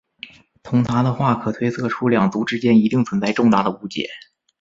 [0.63, 4.09] 从她的话可推测出两族之间一定存在重大的误解。